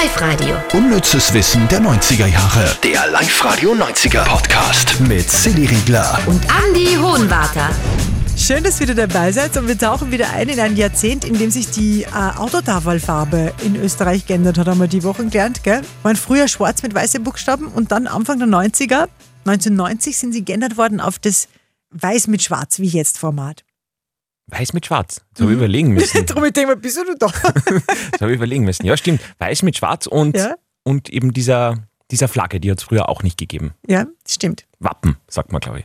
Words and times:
Live-Radio. 0.00 0.56
Unnützes 0.72 1.32
Wissen 1.32 1.68
der 1.68 1.80
90er 1.80 2.26
Jahre. 2.26 2.76
Der 2.82 3.06
Live-Radio 3.12 3.74
90er 3.74 4.24
Podcast 4.24 4.98
mit 4.98 5.30
Silly 5.30 5.66
Riegler. 5.66 6.18
Und 6.26 6.42
Andy 6.66 6.96
Hohenwarter. 6.96 7.70
Schön, 8.36 8.64
dass 8.64 8.80
ihr 8.80 8.88
wieder 8.88 9.06
dabei 9.06 9.30
seid 9.30 9.56
und 9.56 9.68
wir 9.68 9.78
tauchen 9.78 10.10
wieder 10.10 10.30
ein 10.30 10.48
in 10.48 10.58
ein 10.58 10.76
Jahrzehnt, 10.76 11.24
in 11.24 11.38
dem 11.38 11.52
sich 11.52 11.70
die 11.70 12.02
äh, 12.02 12.08
Autotafelfarbe 12.08 13.52
in 13.64 13.76
Österreich 13.76 14.26
geändert 14.26 14.58
hat, 14.58 14.66
haben 14.66 14.80
wir 14.80 14.88
die 14.88 15.04
Woche 15.04 15.26
gelernt, 15.26 15.62
gell? 15.62 15.82
Waren 16.02 16.16
früher 16.16 16.48
schwarz 16.48 16.82
mit 16.82 16.92
weißen 16.92 17.22
Buchstaben 17.22 17.68
und 17.68 17.92
dann 17.92 18.08
Anfang 18.08 18.40
der 18.40 18.48
90er, 18.48 19.06
1990 19.46 20.16
sind 20.16 20.32
sie 20.32 20.44
geändert 20.44 20.76
worden 20.76 21.00
auf 21.00 21.20
das 21.20 21.46
Weiß 21.90 22.26
mit 22.26 22.42
Schwarz, 22.42 22.80
wie 22.80 22.88
jetzt 22.88 23.18
Format. 23.18 23.62
Weiß 24.48 24.72
mit 24.72 24.86
Schwarz. 24.86 25.22
Das 25.32 25.42
habe 25.42 25.52
ich 25.52 25.56
überlegen 25.58 25.88
müssen. 25.94 26.26
Darum 26.26 26.44
ich 26.44 26.52
denke 26.52 26.70
mir, 26.74 26.76
bist 26.76 26.96
du 26.98 27.14
da? 27.18 27.26
Das 28.12 28.20
habe 28.20 28.30
ich 28.32 28.36
überlegen 28.36 28.64
müssen. 28.64 28.84
Ja, 28.86 28.96
stimmt. 28.96 29.20
Weiß 29.38 29.62
mit 29.62 29.76
Schwarz 29.76 30.06
und, 30.06 30.36
Ja. 30.36 30.54
und 30.82 31.08
eben 31.08 31.32
dieser, 31.32 31.76
dieser 32.10 32.28
Flagge, 32.28 32.60
die 32.60 32.70
hat 32.70 32.78
es 32.78 32.84
früher 32.84 33.08
auch 33.08 33.22
nicht 33.22 33.38
gegeben. 33.38 33.72
ja, 33.86 34.06
stimmt. 34.28 34.66
Wappen, 34.78 35.16
sagt 35.28 35.50
man, 35.52 35.60
glaube 35.60 35.80
ich. 35.80 35.84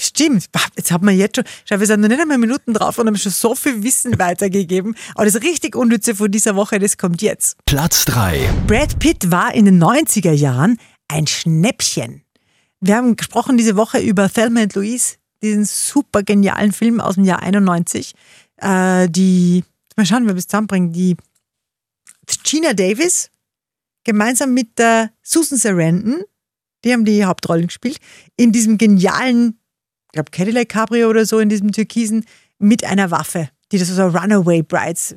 Stimmt. 0.00 0.46
Jetzt 0.76 0.92
haben 0.92 1.06
wir 1.08 1.12
jetzt 1.14 1.34
schon, 1.36 1.44
schau, 1.64 1.80
wir 1.80 1.86
sind 1.86 2.00
noch 2.02 2.08
nicht 2.08 2.20
einmal 2.20 2.38
Minuten 2.38 2.72
drauf 2.72 2.98
und 2.98 3.08
haben 3.08 3.16
schon 3.16 3.32
so 3.32 3.56
viel 3.56 3.82
Wissen 3.82 4.16
weitergegeben. 4.18 4.94
Aber 5.16 5.24
das 5.24 5.40
richtig 5.42 5.74
Unnütze 5.74 6.14
von 6.14 6.30
dieser 6.30 6.54
Woche, 6.54 6.78
das 6.78 6.98
kommt 6.98 7.20
jetzt. 7.20 7.56
Platz 7.66 8.04
3. 8.04 8.48
Brad 8.68 8.98
Pitt 9.00 9.30
war 9.32 9.52
in 9.54 9.64
den 9.64 9.82
90er 9.82 10.30
Jahren 10.30 10.78
ein 11.08 11.26
Schnäppchen. 11.26 12.22
Wir 12.80 12.94
haben 12.94 13.16
gesprochen 13.16 13.56
diese 13.56 13.74
Woche 13.76 13.98
über 13.98 14.30
Thelma 14.32 14.62
und 14.62 14.74
Louise, 14.76 15.16
diesen 15.42 15.64
super 15.64 16.22
genialen 16.22 16.72
Film 16.72 17.00
aus 17.00 17.14
dem 17.14 17.24
Jahr 17.24 17.42
91. 17.42 18.14
Äh, 18.56 19.08
die, 19.08 19.64
mal 19.96 20.06
schauen, 20.06 20.26
wer 20.26 20.34
wir 20.34 20.38
es 20.38 20.48
zusammenbringen, 20.48 20.92
die 20.92 21.16
Gina 22.44 22.72
Davis 22.72 23.30
gemeinsam 24.04 24.54
mit 24.54 24.78
der 24.78 25.10
Susan 25.22 25.58
Sarandon, 25.58 26.22
die 26.84 26.92
haben 26.92 27.04
die 27.04 27.24
Hauptrollen 27.24 27.66
gespielt, 27.66 27.98
in 28.36 28.52
diesem 28.52 28.78
genialen, 28.78 29.58
ich 30.06 30.12
glaube 30.12 30.30
Cadillac 30.30 30.68
Cabrio 30.68 31.08
oder 31.08 31.26
so, 31.26 31.38
in 31.38 31.48
diesem 31.48 31.72
Türkisen, 31.72 32.24
mit 32.58 32.84
einer 32.84 33.10
Waffe, 33.10 33.50
die 33.70 33.78
das 33.78 33.88
so 33.88 34.06
Runaway 34.06 34.62
Brides 34.62 35.16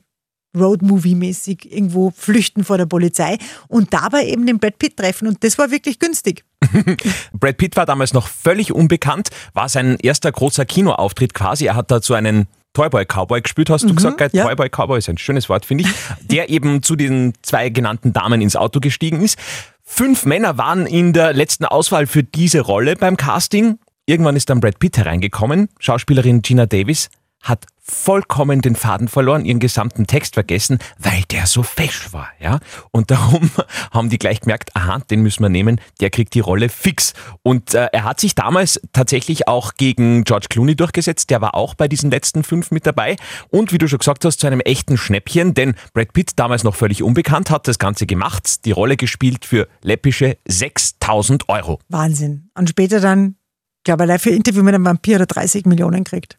Road-Movie-mäßig 0.58 1.72
irgendwo 1.72 2.12
flüchten 2.12 2.64
vor 2.64 2.78
der 2.78 2.86
Polizei 2.86 3.38
und 3.68 3.94
dabei 3.94 4.28
eben 4.28 4.46
den 4.46 4.60
Brad 4.60 4.78
Pitt 4.80 4.98
treffen. 4.98 5.28
Und 5.28 5.44
das 5.44 5.58
war 5.58 5.72
wirklich 5.72 6.00
günstig. 6.00 6.44
Brad 7.34 7.58
Pitt 7.58 7.76
war 7.76 7.86
damals 7.86 8.14
noch 8.14 8.28
völlig 8.28 8.72
unbekannt, 8.72 9.30
war 9.54 9.70
sein 9.70 9.98
erster 10.02 10.32
großer 10.32 10.66
Kinoauftritt 10.66 11.34
quasi. 11.34 11.66
Er 11.66 11.76
hat 11.76 11.92
dazu 11.92 12.14
einen 12.14 12.48
Toyboy 12.74 13.06
Cowboy 13.06 13.42
gespielt, 13.42 13.70
hast 13.70 13.84
du 13.84 13.94
gesagt, 13.94 14.18
gell? 14.18 14.30
ja. 14.32 14.46
Toyboy 14.46 14.70
Cowboy 14.70 14.98
ist 14.98 15.10
ein 15.10 15.18
schönes 15.18 15.50
Wort, 15.50 15.66
finde 15.66 15.84
ich. 15.84 15.90
Der 16.22 16.50
eben 16.50 16.84
zu 16.84 16.96
den 16.96 17.34
zwei 17.42 17.70
genannten 17.70 18.14
Damen 18.14 18.42
ins 18.42 18.56
Auto 18.56 18.80
gestiegen 18.80 19.22
ist. 19.22 19.38
Fünf 19.84 20.26
Männer 20.26 20.58
waren 20.58 20.86
in 20.86 21.12
der 21.12 21.34
letzten 21.34 21.66
Auswahl 21.66 22.08
für 22.08 22.24
diese 22.24 22.62
Rolle 22.62 22.96
beim 22.96 23.18
Casting. 23.18 23.78
Irgendwann 24.06 24.38
ist 24.38 24.50
dann 24.50 24.62
Brad 24.62 24.80
Pitt 24.80 24.98
hereingekommen. 24.98 25.68
Schauspielerin 25.80 26.42
Gina 26.42 26.66
Davis 26.66 27.10
hat 27.42 27.66
vollkommen 27.92 28.62
den 28.62 28.76
Faden 28.76 29.08
verloren, 29.08 29.44
ihren 29.44 29.60
gesamten 29.60 30.08
Text 30.08 30.36
vergessen, 30.36 30.80
weil 30.98 31.24
der 31.32 31.46
so 31.46 31.62
fesch 31.64 32.14
war, 32.14 32.30
ja. 32.40 32.60
Und 32.92 33.12
darum 33.12 33.50
haben 33.92 34.10
die 34.10 34.18
gleich 34.18 34.42
gemerkt, 34.42 34.76
aha, 34.76 35.00
den 35.10 35.22
müssen 35.22 35.44
wir 35.44 35.50
nehmen, 35.50 35.82
der 36.00 36.10
kriegt 36.10 36.34
die 36.34 36.40
Rolle 36.40 36.70
fix. 36.70 37.14
Und 37.44 37.74
äh, 37.74 37.90
er 37.92 38.04
hat 38.04 38.20
sich 38.20 38.36
damals 38.36 38.80
tatsächlich 38.94 39.48
auch 39.48 39.74
gegen 39.74 40.24
George 40.24 40.48
Clooney 40.50 40.76
durchgesetzt, 40.76 41.30
der 41.30 41.42
war 41.42 41.56
auch 41.56 41.74
bei 41.74 41.88
diesen 41.88 42.12
letzten 42.12 42.44
fünf 42.44 42.72
mit 42.72 42.86
dabei. 42.86 43.18
Und 43.50 43.74
wie 43.74 43.78
du 43.78 43.88
schon 43.88 44.00
gesagt 44.00 44.24
hast, 44.26 44.40
zu 44.40 44.48
einem 44.48 44.62
echten 44.62 44.96
Schnäppchen, 44.96 45.54
denn 45.54 45.76
Brad 45.94 46.14
Pitt, 46.14 46.32
damals 46.38 46.64
noch 46.64 46.76
völlig 46.76 47.04
unbekannt, 47.04 47.50
hat 47.50 47.68
das 47.68 47.80
Ganze 47.80 48.06
gemacht, 48.06 48.64
die 48.66 48.72
Rolle 48.72 48.96
gespielt 48.96 49.44
für 49.44 49.68
läppische 49.82 50.38
6000 50.48 51.50
Euro. 51.50 51.80
Wahnsinn. 51.90 52.50
Und 52.54 52.70
später 52.70 53.00
dann, 53.02 53.36
ich 53.80 53.84
glaube, 53.86 54.04
allein 54.04 54.20
für 54.20 54.30
Interview 54.30 54.64
mit 54.64 54.76
einem 54.76 54.86
Vampir 54.86 55.16
hat 55.16 55.24
er 55.24 55.28
30 55.28 55.66
Millionen 55.66 56.04
gekriegt. 56.04 56.38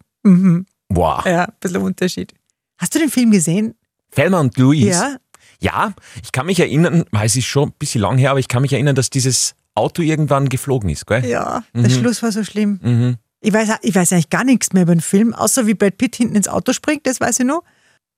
Wow. 0.97 1.25
Ja, 1.26 1.44
ein 1.44 1.54
bisschen 1.60 1.82
Unterschied. 1.82 2.34
Hast 2.78 2.94
du 2.94 2.98
den 2.98 3.10
Film 3.10 3.30
gesehen? 3.30 3.75
Thelma 4.10 4.41
und 4.41 4.56
Louise. 4.58 4.91
Ja. 4.91 5.16
Ja, 5.60 5.94
ich 6.22 6.32
kann 6.32 6.47
mich 6.47 6.58
erinnern, 6.58 7.04
weil 7.12 7.26
es 7.26 7.36
ist 7.36 7.44
schon 7.44 7.69
ein 7.69 7.75
bisschen 7.78 8.00
lang 8.00 8.19
her, 8.19 8.32
aber 8.32 8.41
ich 8.41 8.48
kann 8.48 8.62
mich 8.62 8.72
erinnern, 8.72 8.97
dass 8.97 9.10
dieses 9.10 9.54
Auto 9.76 10.03
irgendwann 10.03 10.48
geflogen 10.48 10.91
ist, 10.91 11.06
gell? 11.06 11.25
Ja, 11.25 11.62
der 11.72 11.88
Schluss 11.88 12.20
war 12.22 12.32
so 12.32 12.42
schlimm. 12.42 12.80
Mhm. 12.82 13.16
Ich, 13.41 13.53
weiß, 13.53 13.69
ich 13.82 13.94
weiß 13.94 14.12
eigentlich 14.12 14.30
gar 14.30 14.42
nichts 14.42 14.72
mehr 14.72 14.82
über 14.82 14.94
den 14.94 15.00
Film, 15.00 15.32
außer 15.32 15.66
wie 15.69 15.75
Brad 15.75 15.98
Pitt 15.98 16.16
hinten 16.16 16.34
ins 16.34 16.48
Auto 16.48 16.72
springt, 16.72 17.06
das 17.06 17.20
weiß 17.20 17.41
ich 17.41 17.47
noch. 17.47 17.62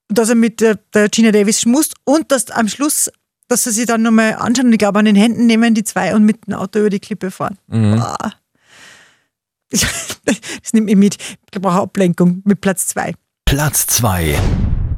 Dass 0.09 0.31
er 0.31 0.35
mit 0.37 0.63
der, 0.63 0.77
der 0.95 1.11
Gina 1.11 1.33
Davis 1.33 1.61
schmust 1.61 1.95
und 2.05 2.33
dass 2.33 2.51
am 2.51 2.67
Schluss, 2.69 3.11
dass 3.49 3.65
sie 3.65 3.73
sich 3.73 3.87
dann 3.87 4.03
nochmal 4.03 4.35
anschauen 4.35 4.67
und 4.67 4.73
ich 4.73 4.79
glaube 4.79 4.99
an 4.99 5.05
den 5.05 5.17
Händen 5.17 5.47
nehmen 5.47 5.75
die 5.75 5.85
zwei 5.85 6.15
und 6.15 6.25
mit 6.25 6.47
dem 6.47 6.55
Auto 6.55 6.79
über 6.79 6.91
die 6.91 7.01
Klippe 7.01 7.31
fahren. 7.31 7.59
Ah. 7.71 8.33
Das 10.25 10.73
nimmt 10.73 10.87
mich 10.87 10.97
mit. 10.97 11.17
Ich 11.53 11.61
brauche 11.61 11.83
Ablenkung 11.83 12.43
mit 12.45 12.61
Platz 12.61 12.87
zwei. 12.87 13.15
Platz 13.45 13.87
2. 13.87 14.39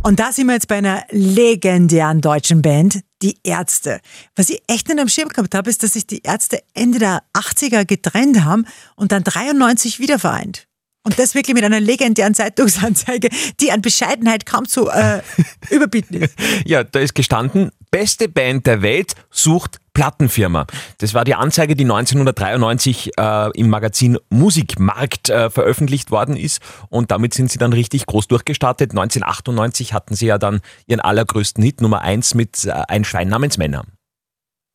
Und 0.03 0.20
da 0.20 0.32
sind 0.32 0.47
wir 0.47 0.54
jetzt 0.54 0.69
bei 0.69 0.76
einer 0.76 1.04
legendären 1.10 2.20
deutschen 2.20 2.62
Band, 2.62 3.00
die 3.22 3.38
Ärzte. 3.42 4.00
Was 4.37 4.50
ich 4.50 4.62
echt 4.69 4.88
nicht 4.88 5.00
am 5.00 5.09
Schirm 5.09 5.28
gehabt 5.31 5.54
habe, 5.54 5.69
ist, 5.69 5.82
dass 5.82 5.94
sich 5.94 6.06
die 6.06 6.22
Ärzte 6.22 6.62
Ende 6.75 7.00
der 7.00 7.22
80er 7.34 7.84
getrennt 7.84 8.44
haben 8.44 8.66
und 8.94 9.10
dann 9.12 9.25
93 9.25 9.98
wieder 9.98 10.19
vereint. 10.19 10.69
Und 11.03 11.19
das 11.19 11.34
wirklich 11.34 11.54
mit 11.54 11.64
einer 11.64 11.81
legendären 11.81 12.34
Zeitungsanzeige, 12.34 13.28
die 13.60 13.72
an 13.72 13.82
Bescheidenheit 13.82 14.47
kaum 14.47 14.66
zu 14.66 14.88
äh, 14.88 15.22
überbieten 15.70 16.22
ist. 16.22 16.34
Ja, 16.64 16.82
da 16.82 17.00
ist 17.00 17.14
gestanden, 17.14 17.70
beste 17.91 18.28
Band 18.28 18.66
der 18.66 18.82
Welt 18.82 19.14
sucht 19.31 19.78
Plattenfirma. 19.97 20.67
Das 20.99 21.15
war 21.15 21.25
die 21.25 21.34
Anzeige, 21.34 21.75
die 21.75 21.84
1993 21.84 23.12
äh, 23.17 23.51
im 23.59 23.71
Magazin 23.71 24.19
Musikmarkt 24.29 25.31
äh, 25.31 25.49
veröffentlicht 25.49 26.11
worden 26.11 26.37
ist 26.37 26.61
und 26.91 27.11
damit 27.11 27.33
sind 27.33 27.51
sie 27.51 27.57
dann 27.57 27.73
richtig 27.73 28.05
groß 28.05 28.29
durchgestartet. 28.29 28.91
1998 28.91 29.95
hatten 29.95 30.15
sie 30.15 30.27
ja 30.27 30.37
dann 30.37 30.61
ihren 30.87 31.01
allergrößten 31.01 31.65
Hit 31.65 31.81
Nummer 31.81 32.03
1 32.03 32.35
mit 32.35 32.67
äh, 32.67 32.73
Ein 32.89 33.05
Schwein 33.05 33.29
namens 33.29 33.56
Männer. 33.56 33.85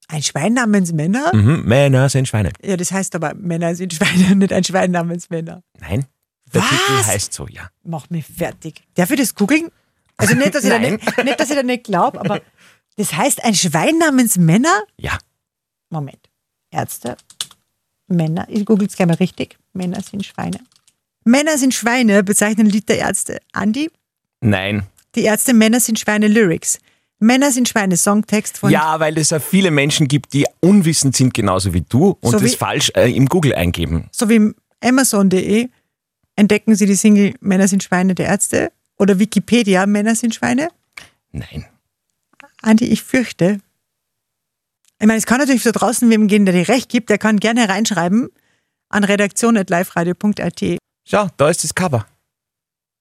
Ein 0.08 0.24
Schwein 0.24 0.56
namens 0.56 0.92
Männer? 0.92 1.30
Mhm, 1.36 1.66
Männer 1.66 2.10
sind 2.10 2.28
Schweine. 2.28 2.50
Ja, 2.64 2.76
das 2.76 2.92
heißt 2.92 3.14
aber, 3.14 3.36
Männer 3.36 3.76
sind 3.76 3.94
Schweine, 3.94 4.36
nicht 4.36 4.52
ein 4.52 4.64
Schwein 4.64 4.90
namens 4.90 5.30
Männer. 5.30 5.62
Nein, 5.80 6.08
der 6.52 6.64
Was? 6.64 6.70
Titel 6.70 7.12
heißt 7.12 7.34
so, 7.34 7.48
ja. 7.48 7.70
Mach 7.84 8.10
mich 8.10 8.26
fertig. 8.26 8.82
Darf 8.96 9.12
ich 9.12 9.20
das 9.20 9.36
googeln? 9.36 9.70
Also 10.18 10.34
nicht, 10.34 10.56
dass 10.56 10.64
ich 10.64 10.72
da 10.72 10.80
nicht, 10.80 11.24
nicht, 11.24 11.40
dass 11.40 11.50
ich 11.52 11.56
da 11.56 11.62
nicht 11.62 11.84
glaube, 11.84 12.20
aber 12.20 12.42
das 12.98 13.14
heißt 13.14 13.44
ein 13.44 13.56
Schwein 13.56 13.98
namens 13.98 14.38
Männer? 14.38 14.84
Ja, 14.98 15.18
Moment. 15.90 16.30
Ärzte, 16.72 17.18
Männer, 18.08 18.48
ich 18.50 18.66
google 18.66 18.88
es 18.88 18.96
gerne 18.96 19.14
mal 19.14 19.18
richtig. 19.18 19.58
Männer 19.74 20.02
sind 20.02 20.26
Schweine. 20.26 20.60
Männer 21.24 21.58
sind 21.58 21.74
Schweine 21.74 22.24
bezeichnen 22.24 22.68
Lied 22.68 22.90
der 22.90 23.00
Ärzte. 23.00 23.40
Andi, 23.52 23.90
nein. 24.42 24.84
die 25.16 25.24
Ärzte 25.24 25.54
Männer 25.54 25.80
sind 25.80 26.00
Schweine 26.00 26.28
Lyrics. 26.28 26.80
Männer 27.20 27.52
sind 27.52 27.70
Schweine 27.70 27.98
Songtext 27.98 28.58
von 28.58 28.72
Ja, 28.72 29.00
weil 29.00 29.18
es 29.20 29.30
ja 29.30 29.40
viele 29.40 29.70
Menschen 29.70 30.08
gibt, 30.08 30.34
die 30.34 30.48
unwissend 30.60 31.16
sind, 31.16 31.34
genauso 31.36 31.74
wie 31.74 31.82
du, 31.82 32.18
und 32.22 32.32
So 32.32 32.40
das 32.40 32.56
falsch 32.56 32.92
äh, 32.96 33.12
im 33.16 33.28
Google 33.28 33.54
eingeben. 33.54 34.10
so 34.12 34.28
wie 34.30 34.36
im 34.38 34.56
Amazon.de 34.84 35.70
entdecken 36.36 36.74
Sie 36.76 36.88
die 36.88 36.96
Single 36.96 37.36
Männer 37.40 37.68
sind 37.68 37.84
Schweine 37.84 38.16
der 38.16 38.26
Ärzte 38.28 38.72
oder 38.98 39.20
Wikipedia 39.20 39.86
Männer 39.86 40.16
sind 40.16 40.34
Schweine. 40.34 40.70
Nein. 41.32 41.68
Andi, 42.62 42.86
ich 42.86 43.04
fürchte. 43.04 43.60
Ich 45.00 45.08
meine, 45.08 45.18
es 45.18 45.26
kann 45.26 45.40
natürlich 45.40 45.64
da 45.64 45.72
draußen 45.72 46.10
wem 46.10 46.28
gehen, 46.28 46.46
der 46.46 46.54
dir 46.54 46.68
recht 46.68 46.90
gibt, 46.90 47.10
der 47.10 47.18
kann 47.18 47.38
gerne 47.38 47.68
reinschreiben 47.68 48.30
an 48.90 49.04
redaktion.liveradio.at. 49.04 50.78
Schau, 51.08 51.28
da 51.38 51.50
ist 51.50 51.64
das 51.64 51.74
Cover. 51.74 52.06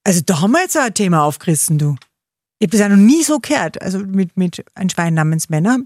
Also 0.05 0.23
da 0.25 0.41
haben 0.41 0.53
wir 0.53 0.63
jetzt 0.63 0.79
auch 0.79 0.83
ein 0.83 0.95
Thema 0.95 1.25
aufgerissen, 1.25 1.79
du. 1.79 1.97
Ich 2.59 2.67
habe 2.67 2.73
das 2.73 2.81
ja 2.81 2.89
noch 2.89 2.97
nie 2.97 3.23
so 3.23 3.39
gehört. 3.39 3.81
Also 3.83 3.99
mit, 3.99 4.37
mit 4.37 4.65
ein 4.75 4.89
Schwein 4.89 5.15
namens 5.15 5.51
Männer. 5.51 5.79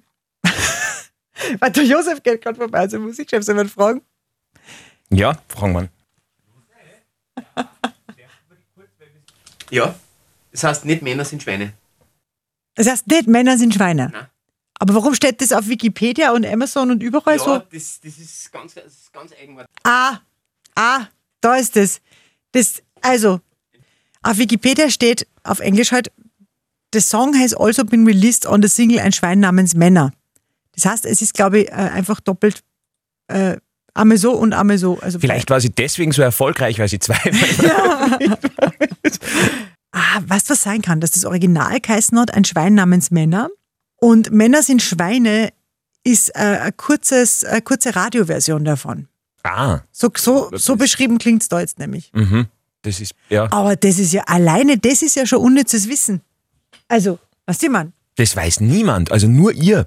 Warte, 1.59 1.83
Josef 1.83 2.23
geht 2.23 2.43
gerade 2.43 2.57
vorbei, 2.57 2.79
also 2.79 3.01
Musikchef, 3.01 3.45
soll 3.45 3.57
man 3.57 3.69
fragen? 3.69 4.03
Ja, 5.11 5.37
fragen 5.49 5.75
wir. 5.75 5.89
Ja, 9.71 9.95
das 10.53 10.63
heißt 10.63 10.85
nicht 10.85 11.03
Männer 11.03 11.25
sind 11.25 11.43
Schweine. 11.43 11.73
Das 12.75 12.89
heißt 12.89 13.07
nicht, 13.07 13.27
Männer 13.27 13.57
sind 13.59 13.75
Schweine. 13.75 14.11
Nein. 14.13 14.27
Aber 14.79 14.95
warum 14.95 15.15
steht 15.15 15.41
das 15.41 15.53
auf 15.53 15.69
Wikipedia 15.69 16.33
und 16.33 16.45
Amazon 16.45 16.91
und 16.91 17.03
überall 17.03 17.37
ja, 17.37 17.45
so? 17.45 17.59
das, 17.59 18.01
das 18.01 18.19
ist 18.19 18.53
ganz, 18.53 18.75
das 18.75 18.87
ist 18.87 19.13
ganz 19.13 19.33
eigenartig. 19.41 19.71
Ah, 19.85 20.19
ah, 20.75 21.07
da 21.41 21.57
ist 21.57 21.77
es. 21.77 22.01
Das, 22.53 22.83
also, 23.01 23.41
auf 24.23 24.39
Wikipedia 24.39 24.91
steht 24.91 25.27
auf 25.45 25.61
Englisch 25.61 25.93
halt, 25.93 26.11
the 26.93 27.01
song 27.01 27.39
has 27.39 27.55
also 27.55 27.85
been 27.85 28.07
released 28.07 28.47
on 28.47 28.63
the 28.63 28.69
single 28.69 28.99
Ein 28.99 29.13
Schwein 29.13 29.41
namens 29.41 29.75
Männer. 29.75 30.13
Das 30.75 30.87
heißt, 30.87 31.07
es 31.07 31.23
ist, 31.23 31.35
glaube 31.35 31.61
ich, 31.61 31.69
äh, 31.69 31.73
einfach 31.73 32.21
doppelt 32.21 32.63
äh, 33.29 33.57
einmal 33.95 34.19
so 34.19 34.33
und 34.33 34.53
einmal 34.53 34.79
so. 34.79 34.99
Also 35.01 35.19
Vielleicht 35.19 35.51
war 35.51 35.61
sie 35.61 35.71
deswegen 35.71 36.13
so 36.13 36.23
erfolgreich, 36.23 36.79
weil 36.79 36.89
sie 36.89 36.99
zwei. 36.99 37.17
Ah, 40.15 40.23
weißt 40.27 40.49
du, 40.49 40.53
was 40.53 40.63
sein 40.63 40.81
kann? 40.81 41.01
Dass 41.01 41.11
das 41.11 41.25
Original 41.25 41.81
geheißen 41.81 42.19
hat, 42.19 42.33
ein 42.33 42.45
Schwein 42.45 42.75
namens 42.75 43.11
Männer 43.11 43.49
Und 43.97 44.31
Männer 44.31 44.63
sind 44.63 44.81
Schweine 44.83 45.53
ist 46.05 46.29
äh, 46.37 46.59
ein 46.61 46.77
kurzes, 46.77 47.45
eine 47.45 47.63
kurze 47.63 47.97
Radioversion 47.97 48.65
davon. 48.65 49.09
Ah, 49.43 49.81
So, 49.91 50.11
so, 50.17 50.51
so 50.53 50.77
beschrieben 50.77 51.19
klingt 51.19 51.43
es 51.43 51.49
da 51.49 51.61
jetzt 51.61 51.79
nämlich. 51.79 52.13
mhm. 52.13 52.47
das 52.83 53.01
ist, 53.01 53.15
ja, 53.29 53.51
Aber 53.51 53.75
das 53.77 53.99
ist 53.99 54.13
ja 54.13 54.23
alleine, 54.27 54.79
das 54.79 55.03
ist 55.03 55.17
ja 55.17 55.27
schon 55.27 55.41
unnützes 55.41 55.89
Wissen. 55.89 56.21
Also, 56.87 57.19
was 57.47 57.59
die 57.59 57.69
man? 57.69 57.93
das 58.17 58.37
weiß 58.37 58.61
niemand, 58.61 59.11
also 59.11 59.27
nur 59.27 59.53
ihr, 59.53 59.87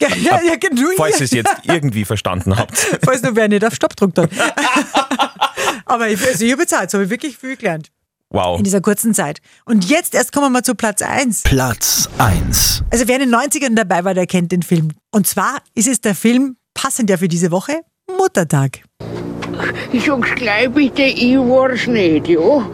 Ja, 0.00 0.08
ja, 0.16 0.40
ja, 0.42 0.56
genau. 0.56 0.88
falls 0.96 1.20
ihr 1.20 1.24
es 1.26 1.30
jetzt 1.30 1.54
irgendwie 1.64 2.04
verstanden 2.04 2.56
habt. 2.56 2.76
Falls 3.04 3.22
nur 3.22 3.36
wer 3.36 3.46
nicht 3.48 3.64
auf 3.64 3.74
Stopp 3.74 3.94
drückt 3.94 4.18
hat. 4.18 4.30
Aber 5.84 6.08
ich, 6.08 6.20
also 6.26 6.44
ich 6.44 6.52
habe 6.52 6.66
Zeit, 6.66 6.90
so 6.90 6.98
habe 6.98 7.04
ich 7.04 7.10
wirklich 7.10 7.36
viel 7.38 7.56
gelernt 7.56 7.90
Wow. 8.32 8.58
in 8.58 8.64
dieser 8.64 8.80
kurzen 8.80 9.12
Zeit. 9.12 9.40
Und 9.64 9.90
jetzt 9.90 10.14
erst 10.14 10.32
kommen 10.32 10.46
wir 10.46 10.50
mal 10.50 10.62
zu 10.62 10.76
Platz 10.76 11.02
1. 11.02 11.42
Platz 11.42 12.08
1. 12.18 12.84
Also 12.90 13.08
wer 13.08 13.20
in 13.20 13.28
den 13.28 13.34
90ern 13.34 13.74
dabei 13.74 14.04
war, 14.04 14.14
der 14.14 14.28
kennt 14.28 14.52
den 14.52 14.62
Film. 14.62 14.92
Und 15.10 15.26
zwar 15.26 15.58
ist 15.74 15.88
es 15.88 16.00
der 16.00 16.14
Film, 16.14 16.56
passend 16.72 17.10
ja 17.10 17.16
für 17.16 17.26
diese 17.26 17.50
Woche, 17.50 17.80
Muttertag. 18.16 18.84
Ich 19.92 20.06
sag's 20.06 20.34
gleich 20.36 20.70
bitte, 20.70 21.02
ich 21.02 21.36
war's 21.36 21.88
nicht, 21.88 22.28
ja? 22.28 22.70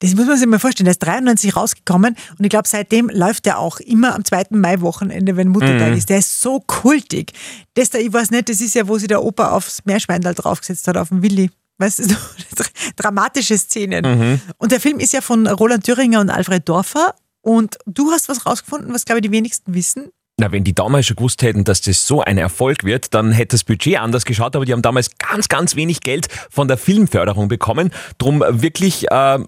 Das 0.00 0.14
muss 0.14 0.26
man 0.26 0.36
sich 0.36 0.46
mal 0.46 0.58
vorstellen. 0.58 0.84
Der 0.84 0.92
ist 0.92 0.98
93 0.98 1.56
rausgekommen 1.56 2.14
und 2.38 2.44
ich 2.44 2.50
glaube, 2.50 2.68
seitdem 2.68 3.08
läuft 3.08 3.46
der 3.46 3.58
auch 3.58 3.80
immer 3.80 4.14
am 4.14 4.24
2. 4.24 4.48
Mai-Wochenende, 4.50 5.36
wenn 5.36 5.48
Muttertag 5.48 5.96
ist. 5.96 6.10
Der 6.10 6.18
ist 6.18 6.42
so 6.42 6.60
kultig. 6.60 7.32
Das 7.74 7.88
da, 7.90 7.98
ich 7.98 8.12
weiß 8.12 8.30
nicht, 8.30 8.50
das 8.50 8.60
ist 8.60 8.74
ja, 8.74 8.86
wo 8.88 8.98
sich 8.98 9.08
der 9.08 9.24
Opa 9.24 9.52
aufs 9.52 9.86
Meerschweindal 9.86 10.34
draufgesetzt 10.34 10.86
hat, 10.86 10.98
auf 10.98 11.08
den 11.08 11.22
Willi. 11.22 11.50
Weißt 11.78 11.98
du, 11.98 12.16
dramatische 12.96 13.58
Szenen. 13.58 14.40
Und 14.58 14.72
der 14.72 14.80
Film 14.80 14.98
ist 14.98 15.12
ja 15.12 15.20
von 15.20 15.46
Roland 15.46 15.84
Thüringer 15.84 16.20
und 16.20 16.30
Alfred 16.30 16.68
Dorfer. 16.68 17.14
Und 17.42 17.78
du 17.86 18.10
hast 18.10 18.28
was 18.28 18.46
rausgefunden, 18.46 18.92
was, 18.92 19.04
glaube 19.04 19.20
ich, 19.20 19.22
die 19.22 19.30
wenigsten 19.30 19.74
wissen. 19.74 20.10
Na, 20.38 20.52
wenn 20.52 20.64
die 20.64 20.74
damals 20.74 21.06
schon 21.06 21.16
gewusst 21.16 21.42
hätten, 21.42 21.64
dass 21.64 21.80
das 21.80 22.06
so 22.06 22.20
ein 22.20 22.36
Erfolg 22.36 22.84
wird, 22.84 23.14
dann 23.14 23.32
hätte 23.32 23.54
das 23.54 23.64
Budget 23.64 23.98
anders 23.98 24.26
geschaut, 24.26 24.54
aber 24.54 24.66
die 24.66 24.72
haben 24.72 24.82
damals 24.82 25.16
ganz, 25.16 25.48
ganz 25.48 25.76
wenig 25.76 26.00
Geld 26.00 26.28
von 26.50 26.68
der 26.68 26.76
Filmförderung 26.76 27.48
bekommen. 27.48 27.90
Drum 28.18 28.44
wirklich 28.46 29.10
äh, 29.10 29.38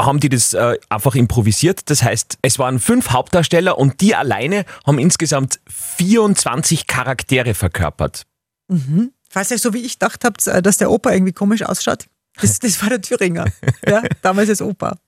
haben 0.00 0.20
die 0.20 0.28
das 0.28 0.52
äh, 0.54 0.78
einfach 0.88 1.14
improvisiert. 1.14 1.90
Das 1.90 2.02
heißt, 2.02 2.38
es 2.42 2.58
waren 2.58 2.78
fünf 2.78 3.10
Hauptdarsteller 3.10 3.76
und 3.76 4.00
die 4.00 4.14
alleine 4.14 4.64
haben 4.86 4.98
insgesamt 4.98 5.60
24 5.68 6.86
Charaktere 6.86 7.54
verkörpert. 7.54 8.24
Falls 9.32 9.50
ihr 9.50 9.58
so 9.58 9.72
wie 9.72 9.78
ich 9.78 9.94
gedacht 9.94 10.24
habt, 10.24 10.46
äh, 10.46 10.60
dass 10.60 10.78
der 10.78 10.90
Opa 10.90 11.12
irgendwie 11.12 11.32
komisch 11.32 11.62
ausschaut, 11.62 12.06
das, 12.40 12.58
das 12.58 12.82
war 12.82 12.90
der 12.90 13.00
Thüringer. 13.00 13.46
Ja, 13.86 14.02
damals 14.22 14.48
als 14.48 14.60
Opa. 14.60 14.98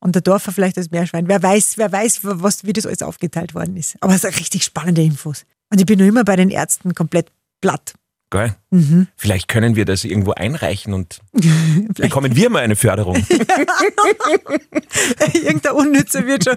Und 0.00 0.14
der 0.14 0.22
Dorfer 0.22 0.52
vielleicht 0.52 0.78
als 0.78 0.90
Meerschwein. 0.90 1.28
Wer 1.28 1.42
weiß, 1.42 1.76
wer 1.76 1.90
weiß, 1.90 2.20
was, 2.22 2.64
wie 2.64 2.72
das 2.72 2.86
alles 2.86 3.02
aufgeteilt 3.02 3.54
worden 3.54 3.76
ist. 3.76 3.96
Aber 4.00 4.14
es 4.14 4.22
sind 4.22 4.38
richtig 4.38 4.64
spannende 4.64 5.02
Infos. 5.02 5.44
Und 5.70 5.78
ich 5.78 5.86
bin 5.86 5.98
noch 5.98 6.06
immer 6.06 6.24
bei 6.24 6.36
den 6.36 6.50
Ärzten 6.50 6.94
komplett 6.94 7.30
platt. 7.60 7.94
Gell? 8.30 8.54
Mhm. 8.70 9.08
Vielleicht 9.16 9.48
können 9.48 9.74
wir 9.74 9.84
das 9.84 10.04
irgendwo 10.04 10.30
einreichen 10.32 10.94
und 10.94 11.20
bekommen 11.96 12.36
wir 12.36 12.48
mal 12.48 12.62
eine 12.62 12.76
Förderung. 12.76 13.16
Irgendein 15.34 15.72
Unnütze 15.72 16.24
wird 16.26 16.44
schon. 16.44 16.54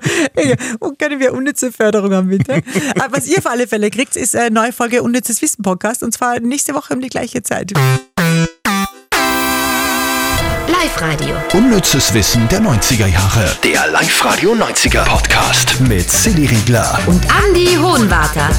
Und 0.80 1.00
können 1.00 1.20
wir 1.20 1.34
unnütze 1.34 1.72
Förderung 1.72 2.14
haben, 2.14 2.30
bitte? 2.30 2.62
Aber 3.00 3.18
was 3.18 3.26
ihr 3.28 3.40
auf 3.40 3.48
alle 3.48 3.66
Fälle 3.68 3.90
kriegt, 3.90 4.16
ist 4.16 4.36
eine 4.36 4.52
neue 4.52 4.72
Folge 4.72 5.02
Unnützes 5.02 5.42
Wissen 5.42 5.64
Podcast. 5.64 6.04
Und 6.04 6.14
zwar 6.14 6.40
nächste 6.40 6.76
Woche 6.76 6.94
um 6.94 7.02
die 7.02 7.10
gleiche 7.10 7.42
Zeit. 7.42 7.74
Live-Radio. 10.68 11.36
Unnützes 11.54 12.14
Wissen 12.14 12.48
der 12.50 12.62
90er 12.62 13.08
Jahre. 13.08 13.58
Der 13.64 13.88
Live-Radio 13.88 14.54
90er 14.54 15.04
Podcast 15.06 15.80
mit 15.82 16.10
Silly 16.10 16.46
Riegler. 16.46 17.00
Und 17.08 17.24
Andy 17.46 17.76
Hohenwarter. 17.76 18.50